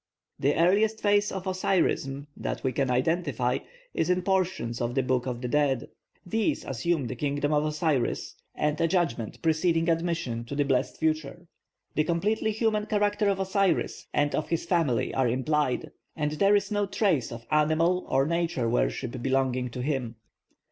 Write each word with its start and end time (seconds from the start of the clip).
The 0.39 0.55
earliest 0.55 0.99
phase 0.99 1.31
of 1.31 1.43
Osirism 1.45 2.25
that 2.35 2.63
we 2.63 2.71
can 2.71 2.89
identify 2.89 3.59
is 3.93 4.09
in 4.09 4.23
portions 4.23 4.81
of 4.81 4.95
the 4.95 5.03
Book 5.03 5.27
of 5.27 5.41
the 5.41 5.47
Dead. 5.47 5.89
These 6.25 6.65
assume 6.65 7.05
the 7.05 7.13
kingdom 7.15 7.53
of 7.53 7.63
Osiris, 7.63 8.33
and 8.55 8.81
a 8.81 8.87
judgment 8.87 9.39
preceding 9.43 9.89
admission 9.89 10.43
to 10.45 10.55
the 10.55 10.65
blessed 10.65 10.97
future; 10.97 11.45
the 11.93 12.03
completely 12.03 12.49
human 12.51 12.87
character 12.87 13.29
of 13.29 13.39
Osiris 13.39 14.07
and 14.11 14.33
his 14.33 14.65
family 14.65 15.13
are 15.13 15.27
implied, 15.27 15.91
and 16.15 16.31
there 16.31 16.55
is 16.55 16.71
no 16.71 16.87
trace 16.87 17.31
of 17.31 17.45
animal 17.51 18.03
or 18.09 18.25
nature 18.25 18.67
worship 18.67 19.21
belonging 19.21 19.69
to 19.69 19.83
him. 19.83 20.15